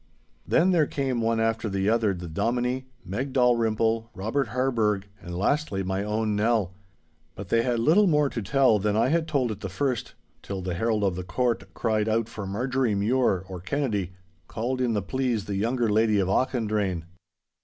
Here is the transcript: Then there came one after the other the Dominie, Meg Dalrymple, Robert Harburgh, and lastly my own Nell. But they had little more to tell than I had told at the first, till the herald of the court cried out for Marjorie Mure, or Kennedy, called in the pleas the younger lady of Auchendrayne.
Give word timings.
Then 0.47 0.71
there 0.71 0.87
came 0.87 1.21
one 1.21 1.39
after 1.39 1.69
the 1.69 1.87
other 1.87 2.11
the 2.15 2.27
Dominie, 2.27 2.87
Meg 3.05 3.33
Dalrymple, 3.33 4.09
Robert 4.15 4.47
Harburgh, 4.47 5.05
and 5.21 5.37
lastly 5.37 5.83
my 5.83 6.03
own 6.03 6.35
Nell. 6.35 6.73
But 7.35 7.49
they 7.49 7.61
had 7.61 7.77
little 7.77 8.07
more 8.07 8.27
to 8.27 8.41
tell 8.41 8.79
than 8.79 8.97
I 8.97 9.09
had 9.09 9.27
told 9.27 9.51
at 9.51 9.59
the 9.59 9.69
first, 9.69 10.15
till 10.41 10.63
the 10.63 10.73
herald 10.73 11.03
of 11.03 11.15
the 11.15 11.23
court 11.23 11.71
cried 11.75 12.09
out 12.09 12.27
for 12.27 12.47
Marjorie 12.47 12.95
Mure, 12.95 13.45
or 13.47 13.59
Kennedy, 13.61 14.13
called 14.47 14.81
in 14.81 14.93
the 14.93 15.03
pleas 15.03 15.45
the 15.45 15.53
younger 15.55 15.87
lady 15.87 16.17
of 16.17 16.27
Auchendrayne. 16.27 17.03